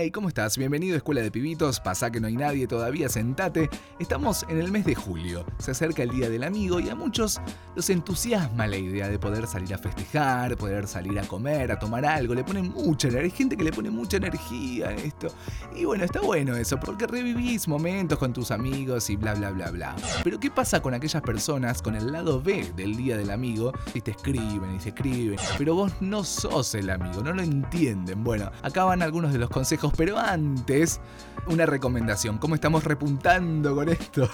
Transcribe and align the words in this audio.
Hey, 0.00 0.12
¿cómo 0.12 0.28
estás? 0.28 0.56
Bienvenido 0.56 0.94
a 0.94 0.98
Escuela 0.98 1.22
de 1.22 1.32
Pibitos. 1.32 1.80
Pasa 1.80 2.12
que 2.12 2.20
no 2.20 2.28
hay 2.28 2.36
nadie 2.36 2.68
todavía, 2.68 3.08
sentate. 3.08 3.68
Estamos 3.98 4.46
en 4.48 4.60
el 4.60 4.70
mes 4.70 4.84
de 4.84 4.94
julio. 4.94 5.44
Se 5.58 5.72
acerca 5.72 6.04
el 6.04 6.10
Día 6.10 6.30
del 6.30 6.44
Amigo 6.44 6.78
y 6.78 6.88
a 6.88 6.94
muchos 6.94 7.40
los 7.74 7.90
entusiasma 7.90 8.68
la 8.68 8.76
idea 8.76 9.08
de 9.08 9.18
poder 9.18 9.48
salir 9.48 9.74
a 9.74 9.78
festejar, 9.78 10.56
poder 10.56 10.86
salir 10.86 11.18
a 11.18 11.26
comer, 11.26 11.72
a 11.72 11.80
tomar 11.80 12.04
algo. 12.04 12.32
Le 12.32 12.44
ponen 12.44 12.70
mucha 12.70 13.08
energía. 13.08 13.32
Hay 13.32 13.36
gente 13.36 13.56
que 13.56 13.64
le 13.64 13.72
pone 13.72 13.90
mucha 13.90 14.18
energía 14.18 14.90
a 14.90 14.92
esto. 14.92 15.34
Y 15.74 15.84
bueno, 15.84 16.04
está 16.04 16.20
bueno 16.20 16.54
eso, 16.54 16.78
porque 16.78 17.08
revivís 17.08 17.66
momentos 17.66 18.20
con 18.20 18.32
tus 18.32 18.52
amigos 18.52 19.10
y 19.10 19.16
bla, 19.16 19.34
bla, 19.34 19.50
bla, 19.50 19.72
bla. 19.72 19.96
Pero 20.22 20.38
¿qué 20.38 20.48
pasa 20.48 20.80
con 20.80 20.94
aquellas 20.94 21.22
personas 21.22 21.82
con 21.82 21.96
el 21.96 22.12
lado 22.12 22.40
B 22.40 22.72
del 22.76 22.96
Día 22.96 23.16
del 23.16 23.32
Amigo? 23.32 23.72
Y 23.94 24.00
te 24.00 24.12
escriben 24.12 24.76
y 24.76 24.78
se 24.78 24.90
escriben. 24.90 25.40
Pero 25.58 25.74
vos 25.74 25.92
no 26.00 26.22
sos 26.22 26.76
el 26.76 26.88
amigo, 26.88 27.20
no 27.20 27.32
lo 27.32 27.42
entienden. 27.42 28.22
Bueno, 28.22 28.52
acá 28.62 28.84
van 28.84 29.02
algunos 29.02 29.32
de 29.32 29.38
los 29.38 29.50
consejos 29.50 29.87
pero 29.96 30.18
antes, 30.18 31.00
una 31.46 31.66
recomendación. 31.66 32.38
¿Cómo 32.38 32.54
estamos 32.54 32.84
repuntando 32.84 33.74
con 33.74 33.88
esto? 33.88 34.28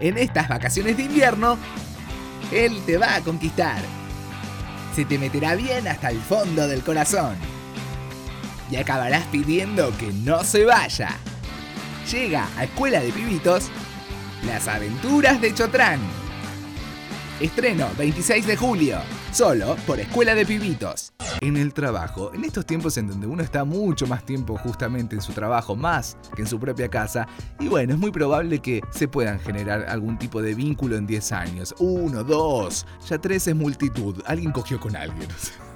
En 0.00 0.18
estas 0.18 0.48
vacaciones 0.48 0.96
de 0.96 1.04
invierno, 1.04 1.56
él 2.52 2.80
te 2.84 2.98
va 2.98 3.16
a 3.16 3.20
conquistar. 3.20 3.80
Se 4.94 5.04
te 5.04 5.18
meterá 5.18 5.54
bien 5.54 5.88
hasta 5.88 6.10
el 6.10 6.20
fondo 6.20 6.68
del 6.68 6.82
corazón. 6.82 7.36
Y 8.70 8.76
acabarás 8.76 9.24
pidiendo 9.26 9.96
que 9.98 10.12
no 10.12 10.42
se 10.44 10.64
vaya. 10.64 11.16
Llega 12.10 12.48
a 12.56 12.64
Escuela 12.64 13.00
de 13.00 13.12
Pibitos, 13.12 13.70
Las 14.46 14.68
Aventuras 14.68 15.40
de 15.40 15.54
Chotrán. 15.54 16.00
Estreno 17.40 17.88
26 17.98 18.46
de 18.46 18.56
julio, 18.56 18.98
solo 19.32 19.76
por 19.86 19.98
Escuela 19.98 20.36
de 20.36 20.46
Pibitos 20.46 21.12
en 21.40 21.56
el 21.56 21.74
trabajo. 21.74 22.32
En 22.32 22.44
estos 22.44 22.64
tiempos 22.64 22.96
en 22.96 23.08
donde 23.08 23.26
uno 23.26 23.42
está 23.42 23.64
mucho 23.64 24.06
más 24.06 24.24
tiempo 24.24 24.56
justamente 24.56 25.16
en 25.16 25.20
su 25.20 25.32
trabajo, 25.32 25.74
más 25.74 26.16
que 26.36 26.42
en 26.42 26.48
su 26.48 26.60
propia 26.60 26.88
casa, 26.88 27.26
y 27.58 27.66
bueno, 27.66 27.94
es 27.94 27.98
muy 27.98 28.12
probable 28.12 28.60
que 28.60 28.82
se 28.90 29.08
puedan 29.08 29.40
generar 29.40 29.84
algún 29.88 30.16
tipo 30.16 30.40
de 30.40 30.54
vínculo 30.54 30.96
en 30.96 31.08
10 31.08 31.32
años. 31.32 31.74
Uno, 31.80 32.22
dos, 32.22 32.86
ya 33.08 33.18
tres 33.18 33.48
es 33.48 33.56
multitud. 33.56 34.22
Alguien 34.26 34.52
cogió 34.52 34.78
con 34.78 34.94
alguien. 34.94 35.28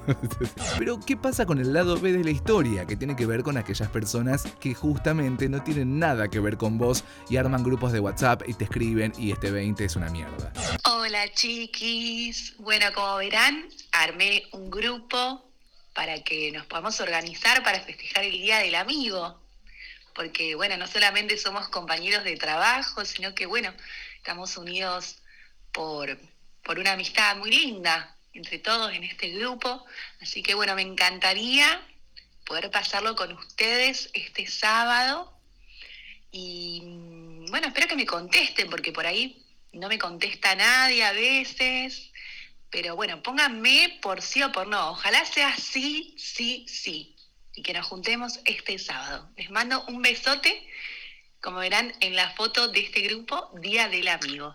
Pero, 0.79 1.01
¿qué 1.01 1.17
pasa 1.17 1.45
con 1.45 1.59
el 1.59 1.73
lado 1.73 2.01
B 2.01 2.13
de 2.13 2.25
la 2.25 2.31
historia? 2.31 2.87
Que 2.87 2.97
tiene 2.97 3.17
que 3.17 3.27
ver 3.27 3.43
con 3.43 3.57
aquellas 3.57 3.89
personas 3.89 4.45
que 4.61 4.75
justamente 4.75 5.49
no 5.49 5.63
tienen 5.63 5.99
nada 5.99 6.29
que 6.29 6.41
ver 6.41 6.57
con 6.57 6.79
vos 6.79 7.05
y 7.29 7.37
arman 7.37 7.63
grupos 7.63 7.93
de 7.93 8.01
WhatsApp 8.01 8.43
y 8.47 8.55
te 8.55 8.65
escriben 8.65 9.13
y 9.19 9.33
este 9.33 9.51
20 9.51 9.85
es 9.85 9.97
una 9.97 10.09
mierda. 10.09 10.53
Hola 11.09 11.33
chiquis. 11.33 12.55
Bueno, 12.59 12.93
como 12.93 13.17
verán, 13.17 13.67
armé 13.93 14.47
un 14.53 14.71
grupo 14.71 15.51
para 15.95 16.23
que 16.23 16.53
nos 16.53 16.67
podamos 16.67 17.01
organizar 17.01 17.65
para 17.65 17.81
festejar 17.81 18.25
el 18.25 18.33
Día 18.33 18.59
del 18.59 18.75
Amigo. 18.75 19.41
Porque, 20.15 20.55
bueno, 20.55 20.77
no 20.77 20.87
solamente 20.87 21.39
somos 21.39 21.71
compañeros 21.71 22.25
de 22.25 22.37
trabajo, 22.37 23.07
sino 23.07 23.35
que, 23.35 23.47
bueno, 23.47 23.73
estamos 24.19 24.59
unidos 24.59 25.23
por, 25.73 26.19
por 26.63 26.79
una 26.79 26.93
amistad 26.93 27.39
muy 27.39 27.53
linda 27.53 28.15
entre 28.35 28.59
todos 28.59 28.93
en 28.93 29.03
este 29.03 29.31
grupo. 29.31 29.87
Así 30.21 30.43
que, 30.43 30.53
bueno, 30.53 30.75
me 30.75 30.83
encantaría 30.83 31.81
poder 32.45 32.71
pasarlo 32.71 33.17
con 33.17 33.33
ustedes 33.33 34.11
este 34.13 34.47
sábado. 34.47 35.33
Y, 36.31 36.83
bueno, 37.49 37.69
espero 37.69 37.89
que 37.89 37.97
me 37.97 38.05
contesten, 38.05 38.69
porque 38.69 38.93
por 38.93 39.07
ahí 39.07 39.43
no 39.73 39.89
me 39.89 39.99
contesta 39.99 40.55
nadie 40.55 41.05
a 41.05 41.13
veces. 41.13 42.11
Pero 42.71 42.97
bueno, 42.97 43.23
pónganme 43.23 43.99
por 44.03 44.21
sí 44.21 44.43
o 44.43 44.53
por 44.53 44.67
no. 44.67 44.91
Ojalá 44.91 45.25
sea 45.25 45.57
sí, 45.57 46.15
sí, 46.19 46.67
sí. 46.69 47.17
Y 47.55 47.63
que 47.63 47.73
nos 47.73 47.87
juntemos 47.87 48.41
este 48.45 48.79
sábado. 48.79 49.29
Les 49.37 49.51
mando 49.51 49.85
un 49.87 50.03
besote, 50.03 50.67
como 51.41 51.59
verán 51.59 51.93
en 52.01 52.15
la 52.15 52.31
foto 52.31 52.69
de 52.69 52.81
este 52.81 53.01
grupo, 53.03 53.51
Día 53.61 53.89
del 53.89 54.09
Amigo. 54.09 54.55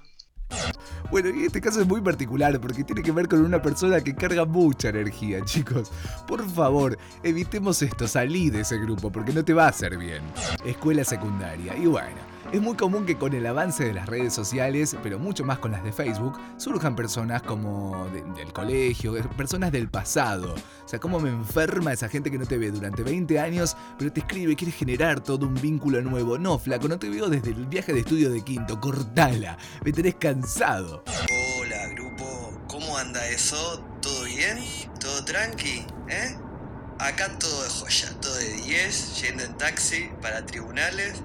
Bueno, 1.09 1.29
y 1.29 1.45
este 1.45 1.61
caso 1.61 1.81
es 1.81 1.87
muy 1.87 2.01
particular 2.01 2.59
porque 2.59 2.83
tiene 2.83 3.01
que 3.01 3.11
ver 3.11 3.27
con 3.27 3.43
una 3.43 3.61
persona 3.61 4.01
que 4.01 4.15
carga 4.15 4.45
mucha 4.45 4.89
energía, 4.89 5.41
chicos. 5.45 5.91
Por 6.27 6.47
favor, 6.49 6.97
evitemos 7.23 7.81
esto, 7.81 8.07
salí 8.07 8.49
de 8.49 8.61
ese 8.61 8.77
grupo 8.77 9.11
porque 9.11 9.33
no 9.33 9.43
te 9.43 9.53
va 9.53 9.65
a 9.65 9.69
hacer 9.69 9.97
bien. 9.97 10.23
Escuela 10.65 11.03
secundaria. 11.03 11.75
Y 11.75 11.85
bueno, 11.85 12.32
es 12.53 12.61
muy 12.61 12.77
común 12.77 13.03
que 13.07 13.17
con 13.17 13.33
el 13.33 13.47
avance 13.47 13.83
de 13.83 13.93
las 13.93 14.05
redes 14.05 14.31
sociales, 14.31 14.95
pero 15.01 15.17
mucho 15.17 15.43
más 15.43 15.57
con 15.57 15.71
las 15.71 15.83
de 15.83 15.91
Facebook, 15.91 16.39
surjan 16.57 16.95
personas 16.95 17.41
como 17.41 18.07
del 18.11 18.53
colegio, 18.53 19.15
personas 19.35 19.71
del 19.71 19.89
pasado. 19.89 20.53
O 20.53 20.87
sea, 20.87 20.99
cómo 20.99 21.19
me 21.19 21.29
enferma 21.29 21.93
esa 21.93 22.07
gente 22.09 22.29
que 22.29 22.37
no 22.37 22.45
te 22.45 22.59
ve 22.59 22.69
durante 22.69 23.01
20 23.01 23.39
años, 23.39 23.75
pero 23.97 24.13
te 24.13 24.19
escribe, 24.19 24.55
quiere 24.55 24.71
generar 24.71 25.19
todo 25.19 25.47
un 25.47 25.55
vínculo 25.55 25.99
nuevo. 26.03 26.37
No, 26.37 26.59
flaco, 26.59 26.87
no 26.87 26.99
te 26.99 27.09
veo 27.09 27.27
desde 27.27 27.49
el 27.49 27.65
viaje 27.65 27.91
de 27.91 28.01
estudio 28.01 28.29
de 28.29 28.43
quinto, 28.43 28.79
cortala, 28.79 29.57
me 29.83 29.91
tenés 29.91 30.13
cansado. 30.15 31.03
Hola, 31.59 31.87
grupo, 31.95 32.53
¿cómo 32.67 32.95
anda 32.99 33.27
eso? 33.29 33.83
¿Todo 33.99 34.25
bien? 34.25 34.59
¿Todo 34.99 35.25
tranqui? 35.25 35.87
¿Eh? 36.07 36.37
Acá 36.99 37.35
todo 37.39 37.63
de 37.63 37.69
joya, 37.69 38.09
todo 38.21 38.35
de 38.35 38.53
10, 38.61 39.21
yendo 39.23 39.43
en 39.43 39.57
taxi 39.57 40.11
para 40.21 40.45
tribunales 40.45 41.23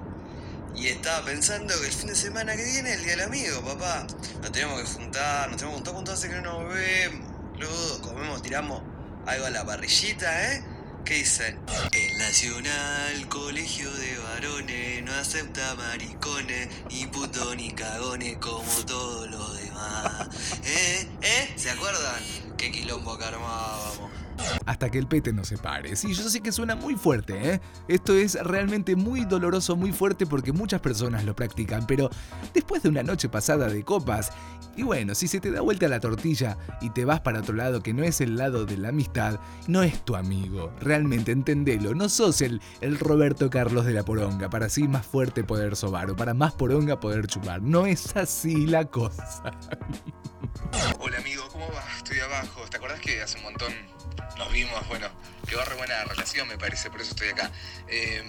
y 0.79 0.87
estaba 0.87 1.25
pensando 1.25 1.77
que 1.81 1.87
el 1.87 1.91
fin 1.91 2.07
de 2.07 2.15
semana 2.15 2.55
que 2.55 2.63
viene 2.63 2.91
es 2.91 2.97
el 2.99 3.03
día 3.03 3.15
del 3.17 3.25
amigo, 3.25 3.61
papá. 3.61 4.07
Nos 4.41 4.51
tenemos 4.51 4.79
que 4.81 4.87
juntar, 4.87 5.49
nos 5.49 5.57
tenemos 5.57 5.73
que 5.73 5.75
juntar 5.75 5.93
juntos 5.93 6.13
hace 6.13 6.29
que 6.29 6.35
no 6.35 6.63
nos 6.63 6.73
vemos. 6.73 7.99
Comemos, 8.01 8.41
tiramos 8.41 8.81
algo 9.25 9.45
a 9.45 9.49
la 9.49 9.65
parrillita, 9.65 10.53
¿eh? 10.53 10.63
¿Qué 11.03 11.15
dicen? 11.15 11.59
El 11.91 12.17
Nacional 12.17 13.27
Colegio 13.27 13.91
de 13.91 14.17
Varones 14.19 15.03
no 15.03 15.13
acepta 15.13 15.75
maricones, 15.75 16.69
ni 16.89 17.07
puto 17.07 17.55
ni 17.55 17.71
cagones 17.71 18.37
como 18.37 18.71
todos 18.85 19.29
los 19.29 19.57
demás. 19.61 20.27
¿Eh? 20.63 21.07
¿Eh? 21.21 21.53
¿Se 21.57 21.71
acuerdan? 21.71 22.21
Qué 22.57 22.71
quilombo 22.71 23.17
que 23.17 23.25
armábamos 23.25 24.11
hasta 24.65 24.89
que 24.89 24.97
el 24.97 25.07
pete 25.07 25.33
no 25.33 25.43
se 25.43 25.57
pare. 25.57 25.95
Sí, 25.95 26.13
yo 26.13 26.29
sé 26.29 26.41
que 26.41 26.51
suena 26.51 26.75
muy 26.75 26.95
fuerte, 26.95 27.53
¿eh? 27.53 27.61
Esto 27.87 28.13
es 28.13 28.35
realmente 28.43 28.95
muy 28.95 29.25
doloroso, 29.25 29.75
muy 29.75 29.91
fuerte 29.91 30.25
porque 30.25 30.51
muchas 30.51 30.81
personas 30.81 31.23
lo 31.23 31.35
practican, 31.35 31.85
pero 31.87 32.09
después 32.53 32.83
de 32.83 32.89
una 32.89 33.03
noche 33.03 33.29
pasada 33.29 33.67
de 33.67 33.83
copas, 33.83 34.31
y 34.75 34.83
bueno, 34.83 35.13
si 35.13 35.27
se 35.27 35.39
te 35.39 35.51
da 35.51 35.61
vuelta 35.61 35.87
la 35.87 35.99
tortilla 35.99 36.57
y 36.79 36.89
te 36.91 37.03
vas 37.03 37.19
para 37.19 37.39
otro 37.39 37.53
lado 37.53 37.83
que 37.83 37.93
no 37.93 38.03
es 38.03 38.21
el 38.21 38.37
lado 38.37 38.65
de 38.65 38.77
la 38.77 38.89
amistad, 38.89 39.39
no 39.67 39.83
es 39.83 40.05
tu 40.05 40.15
amigo. 40.15 40.73
Realmente 40.79 41.31
entendelo, 41.31 41.93
no 41.95 42.07
sos 42.07 42.41
el, 42.41 42.61
el 42.79 42.97
Roberto 42.97 43.49
Carlos 43.49 43.85
de 43.85 43.93
la 43.93 44.03
poronga 44.03 44.49
para 44.49 44.67
así 44.67 44.87
más 44.87 45.05
fuerte 45.05 45.43
poder 45.43 45.75
sobar 45.75 46.11
o 46.11 46.15
para 46.15 46.33
más 46.33 46.53
poronga 46.53 46.99
poder 46.99 47.27
chupar. 47.27 47.61
No 47.61 47.85
es 47.85 48.15
así 48.15 48.67
la 48.67 48.85
cosa. 48.85 49.51
Hola 50.99 51.17
amigo, 51.17 51.43
¿cómo 51.51 51.67
vas? 51.69 51.97
Estoy 51.97 52.19
abajo. 52.19 52.61
¿Te 52.69 52.77
acordás 52.77 52.99
que 53.01 53.21
hace 53.21 53.37
un 53.37 53.43
montón 53.43 53.73
nos 54.39 54.51
vimos, 54.53 54.87
bueno, 54.87 55.07
quedó 55.47 55.63
re 55.65 55.75
buena 55.75 56.03
relación, 56.05 56.47
me 56.47 56.57
parece, 56.57 56.89
por 56.89 57.01
eso 57.01 57.11
estoy 57.11 57.27
acá. 57.27 57.51
Eh, 57.89 58.23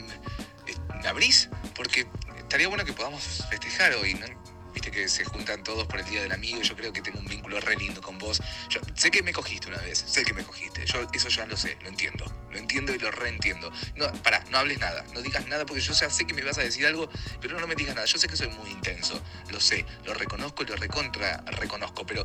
¿Me 1.02 1.08
abrís? 1.08 1.48
Porque 1.74 2.06
estaría 2.36 2.68
bueno 2.68 2.84
que 2.84 2.92
podamos 2.92 3.46
festejar 3.48 3.94
hoy, 3.94 4.14
¿no? 4.14 4.26
Viste 4.72 4.90
que 4.90 5.08
se 5.08 5.24
juntan 5.24 5.62
todos 5.62 5.86
por 5.86 6.00
el 6.00 6.06
Día 6.06 6.22
del 6.22 6.32
Amigo. 6.32 6.60
Yo 6.62 6.76
creo 6.76 6.92
que 6.92 7.02
tengo 7.02 7.18
un 7.18 7.26
vínculo 7.26 7.60
re 7.60 7.76
lindo 7.76 8.00
con 8.00 8.18
vos. 8.18 8.40
Yo 8.68 8.80
sé 8.94 9.10
que 9.10 9.22
me 9.22 9.32
cogiste 9.32 9.68
una 9.68 9.78
vez, 9.78 9.98
sé 10.06 10.24
que 10.24 10.32
me 10.32 10.44
cogiste. 10.44 10.84
Yo 10.86 11.08
eso 11.12 11.28
ya 11.28 11.46
lo 11.46 11.56
sé, 11.56 11.76
lo 11.82 11.88
entiendo. 11.88 12.24
Lo 12.50 12.58
entiendo 12.58 12.94
y 12.94 12.98
lo 12.98 13.10
reentiendo. 13.10 13.70
No, 13.96 14.12
pará, 14.22 14.44
no 14.50 14.58
hables 14.58 14.78
nada, 14.78 15.04
no 15.14 15.22
digas 15.22 15.46
nada 15.46 15.64
porque 15.66 15.80
yo 15.80 15.92
ya 15.92 16.10
sé 16.10 16.26
que 16.26 16.34
me 16.34 16.42
vas 16.42 16.58
a 16.58 16.62
decir 16.62 16.86
algo, 16.86 17.08
pero 17.40 17.58
no 17.58 17.66
me 17.66 17.74
digas 17.74 17.94
nada. 17.94 18.06
Yo 18.06 18.18
sé 18.18 18.28
que 18.28 18.36
soy 18.36 18.48
muy 18.48 18.70
intenso, 18.70 19.20
lo 19.50 19.60
sé, 19.60 19.84
lo 20.04 20.14
reconozco 20.14 20.62
y 20.62 20.66
lo 20.66 20.76
recontra 20.76 21.42
reconozco, 21.60 22.04
pero 22.06 22.24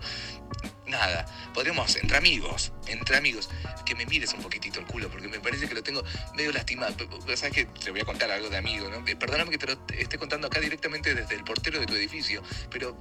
nada, 0.88 1.26
podríamos, 1.54 1.96
entre 1.98 2.18
amigos, 2.18 2.72
entre 2.88 3.18
amigos, 3.18 3.50
que 3.86 3.96
me 3.96 4.06
mires 4.06 4.34
un 4.34 4.42
poquitito 4.42 4.80
el 4.80 4.86
culo, 4.86 5.10
porque 5.10 5.28
me 5.28 5.35
parece 5.56 5.70
que 5.70 5.76
lo 5.76 5.84
tengo 5.84 6.04
medio 6.36 6.52
lastimado. 6.52 6.94
Sabes 7.36 7.54
que 7.54 7.66
te 7.66 7.92
voy 7.92 8.02
a 8.02 8.06
contar 8.06 8.30
algo 8.30 8.50
de 8.50 8.58
amigo, 8.58 8.90
¿no? 8.90 9.08
Eh, 9.08 9.16
perdóname 9.16 9.52
que 9.52 9.58
te 9.58 9.68
lo 9.68 9.78
esté 9.98 10.18
contando 10.18 10.48
acá 10.48 10.60
directamente 10.60 11.14
desde 11.14 11.36
el 11.36 11.44
portero 11.44 11.80
de 11.80 11.86
tu 11.86 11.94
edificio, 11.94 12.42
pero 12.70 12.98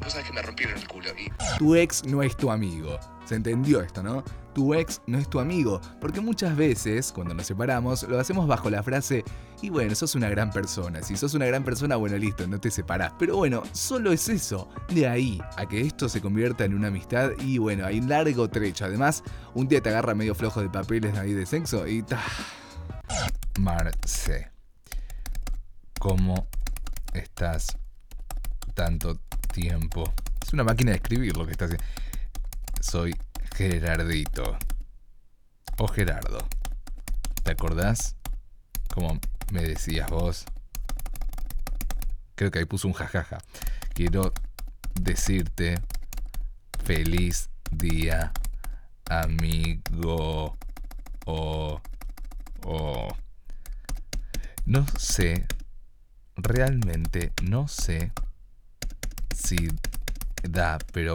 vos 0.00 0.12
sabes 0.12 0.26
que 0.26 0.32
me 0.32 0.42
rompieron 0.42 0.78
el 0.78 0.88
culo. 0.88 1.10
Tu 1.58 1.76
ex 1.76 2.04
no 2.04 2.22
es 2.22 2.36
tu 2.36 2.50
amigo. 2.50 2.98
Se 3.26 3.34
entendió 3.34 3.82
esto, 3.82 4.02
¿no? 4.02 4.24
Tu 4.54 4.74
ex 4.74 5.00
no 5.06 5.16
es 5.18 5.30
tu 5.30 5.40
amigo, 5.40 5.80
porque 6.00 6.20
muchas 6.20 6.54
veces, 6.56 7.10
cuando 7.10 7.32
nos 7.32 7.46
separamos, 7.46 8.02
lo 8.02 8.20
hacemos 8.20 8.46
bajo 8.46 8.68
la 8.68 8.82
frase, 8.82 9.24
y 9.62 9.70
bueno, 9.70 9.94
sos 9.94 10.14
una 10.14 10.28
gran 10.28 10.50
persona, 10.50 11.02
si 11.02 11.16
sos 11.16 11.32
una 11.34 11.46
gran 11.46 11.64
persona, 11.64 11.96
bueno, 11.96 12.18
listo, 12.18 12.46
no 12.46 12.60
te 12.60 12.70
separás. 12.70 13.12
Pero 13.18 13.36
bueno, 13.36 13.62
solo 13.72 14.12
es 14.12 14.28
eso, 14.28 14.68
de 14.88 15.08
ahí 15.08 15.40
a 15.56 15.66
que 15.66 15.80
esto 15.80 16.08
se 16.08 16.20
convierta 16.20 16.64
en 16.64 16.74
una 16.74 16.88
amistad, 16.88 17.30
y 17.38 17.58
bueno, 17.58 17.86
hay 17.86 17.98
un 17.98 18.08
largo 18.08 18.50
trecho. 18.50 18.84
Además, 18.84 19.22
un 19.54 19.68
día 19.68 19.80
te 19.80 19.88
agarra 19.88 20.14
medio 20.14 20.34
flojo 20.34 20.60
de 20.60 20.68
papeles 20.68 21.16
ahí 21.16 21.32
de 21.32 21.46
sexo 21.46 21.86
y... 21.86 22.02
ta. 22.02 22.20
Marce, 23.58 24.50
¿cómo 25.98 26.46
estás 27.14 27.78
tanto 28.74 29.18
tiempo? 29.52 30.12
Es 30.42 30.52
una 30.52 30.64
máquina 30.64 30.90
de 30.90 30.96
escribir 30.96 31.36
lo 31.36 31.46
que 31.46 31.52
estás 31.52 31.70
haciendo. 31.70 31.86
Soy 32.80 33.14
Gerardito. 33.54 34.56
O 35.78 35.88
Gerardo. 35.88 36.46
¿Te 37.42 37.52
acordás? 37.52 38.16
como 38.92 39.18
me 39.50 39.62
decías 39.62 40.08
vos. 40.10 40.44
Creo 42.34 42.50
que 42.50 42.60
ahí 42.60 42.64
puso 42.66 42.88
un 42.88 42.94
jajaja. 42.94 43.38
Quiero 43.94 44.32
decirte 45.00 45.80
feliz 46.84 47.48
día, 47.70 48.32
amigo. 49.08 50.56
O. 51.26 51.80
O. 52.64 53.08
No 54.66 54.86
sé. 54.98 55.46
Realmente 56.36 57.32
no 57.42 57.68
sé 57.68 58.12
si 59.34 59.56
da, 60.42 60.78
pero 60.92 61.14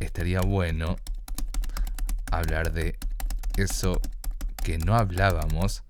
estaría 0.00 0.40
bueno 0.40 0.96
hablar 2.30 2.72
de 2.72 2.98
eso 3.56 4.00
que 4.62 4.78
no 4.78 4.94
hablábamos 4.94 5.82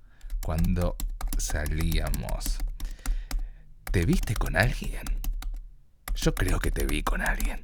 cuando 0.42 0.96
salíamos. 1.36 2.58
¿Te 3.90 4.04
viste 4.04 4.34
con 4.34 4.56
alguien? 4.56 5.04
Yo 6.14 6.34
creo 6.34 6.58
que 6.58 6.70
te 6.70 6.84
vi 6.84 7.02
con 7.02 7.22
alguien. 7.22 7.60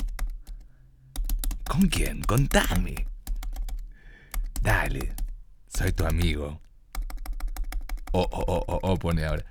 ¿Con 1.68 1.88
quién? 1.88 2.22
Contame. 2.22 3.06
Dale, 4.60 5.12
soy 5.68 5.92
tu 5.92 6.06
amigo. 6.06 6.60
Oh, 8.12 8.28
oh, 8.30 8.44
oh, 8.46 8.64
oh, 8.68 8.80
oh, 8.82 8.98
pone 8.98 9.24
ahora. 9.24 9.44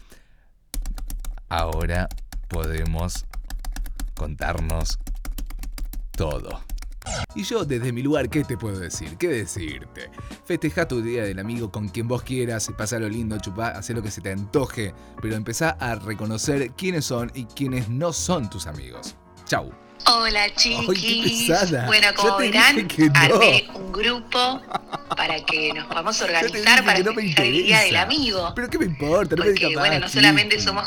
Ahora 1.50 2.08
podemos 2.48 3.26
contarnos 4.16 4.98
todo. 6.12 6.64
Y 7.36 7.44
yo 7.44 7.66
desde 7.66 7.92
mi 7.92 8.04
lugar, 8.04 8.30
¿qué 8.30 8.44
te 8.44 8.58
puedo 8.58 8.80
decir? 8.80 9.18
¿Qué 9.18 9.28
decirte? 9.28 10.12
Festeja 10.46 10.88
tu 10.88 11.02
día 11.02 11.24
del 11.24 11.40
amigo 11.40 11.72
con 11.72 11.90
quien 11.90 12.08
vos 12.08 12.22
quieras, 12.22 12.72
lo 12.92 13.10
lindo, 13.10 13.40
chupá, 13.40 13.70
haz 13.70 13.90
lo 13.90 14.04
que 14.04 14.12
se 14.12 14.22
te 14.22 14.32
antoje, 14.32 14.94
pero 15.22 15.36
empezá 15.36 15.72
a 15.80 15.96
reconocer 15.96 16.72
quiénes 16.72 17.06
son 17.06 17.32
y 17.34 17.46
quiénes 17.46 17.90
no 17.90 18.14
son 18.14 18.50
tus 18.50 18.68
amigos. 18.68 19.16
Chau. 19.46 19.72
Hola 20.06 20.54
chiquis. 20.54 21.50
bueno, 21.88 22.08
como 22.16 22.38
verán, 22.38 22.88
armé 23.16 23.68
un 23.74 23.92
grupo 23.92 24.62
para 25.16 25.44
que 25.46 25.74
nos 25.74 25.88
podamos 25.88 26.22
organizar 26.22 26.86
para 26.86 27.04
festejar 27.04 27.46
el 27.46 27.64
día 27.64 27.80
del 27.82 27.96
amigo. 27.96 28.52
Pero 28.56 28.70
qué 28.70 28.78
me 28.78 28.86
importa, 28.86 29.36
no 29.36 29.44
Porque, 29.44 29.76
bueno, 29.76 30.00
no 30.00 30.10
solamente 30.10 30.60
somos 30.60 30.86